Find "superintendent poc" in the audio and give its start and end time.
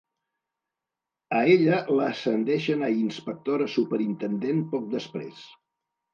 3.75-4.91